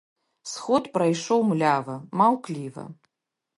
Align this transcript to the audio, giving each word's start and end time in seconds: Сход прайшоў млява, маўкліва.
Сход 0.51 0.89
прайшоў 0.95 1.45
млява, 1.51 1.95
маўкліва. 2.25 2.89